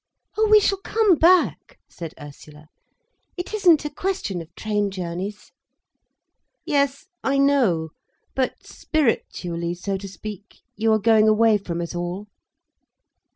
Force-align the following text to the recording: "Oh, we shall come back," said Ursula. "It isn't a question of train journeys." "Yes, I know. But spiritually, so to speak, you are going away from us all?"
"Oh, 0.35 0.49
we 0.49 0.59
shall 0.59 0.79
come 0.79 1.13
back," 1.15 1.77
said 1.87 2.15
Ursula. 2.19 2.69
"It 3.37 3.53
isn't 3.53 3.85
a 3.85 3.89
question 3.91 4.41
of 4.41 4.51
train 4.55 4.89
journeys." 4.89 5.51
"Yes, 6.65 7.05
I 7.23 7.37
know. 7.37 7.91
But 8.33 8.65
spiritually, 8.65 9.75
so 9.75 9.97
to 9.97 10.07
speak, 10.07 10.61
you 10.75 10.91
are 10.91 10.97
going 10.99 11.27
away 11.27 11.59
from 11.59 11.81
us 11.81 11.93
all?" 11.93 12.29